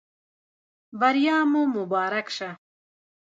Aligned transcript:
بریا 0.99 1.37
مو 1.51 1.61
مبارک 1.75 2.27
شه 2.35 2.49